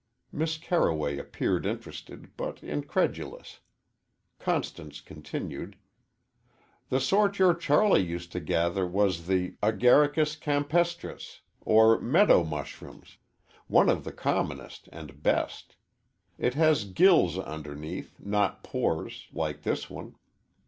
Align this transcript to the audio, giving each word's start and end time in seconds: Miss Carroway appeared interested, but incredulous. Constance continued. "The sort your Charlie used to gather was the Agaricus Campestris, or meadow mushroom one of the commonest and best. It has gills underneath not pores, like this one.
Miss 0.31 0.57
Carroway 0.57 1.19
appeared 1.19 1.63
interested, 1.63 2.35
but 2.35 2.63
incredulous. 2.63 3.59
Constance 4.39 4.99
continued. 4.99 5.77
"The 6.89 6.99
sort 6.99 7.37
your 7.37 7.53
Charlie 7.53 8.01
used 8.03 8.31
to 8.31 8.39
gather 8.39 8.87
was 8.87 9.27
the 9.27 9.57
Agaricus 9.61 10.35
Campestris, 10.35 11.41
or 11.61 11.99
meadow 12.01 12.43
mushroom 12.43 13.03
one 13.67 13.89
of 13.89 14.03
the 14.03 14.11
commonest 14.11 14.89
and 14.91 15.21
best. 15.21 15.75
It 16.39 16.55
has 16.55 16.85
gills 16.85 17.37
underneath 17.37 18.19
not 18.19 18.63
pores, 18.63 19.27
like 19.31 19.61
this 19.61 19.87
one. 19.87 20.15